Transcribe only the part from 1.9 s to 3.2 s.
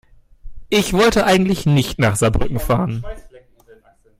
nach Saarbrücken fahren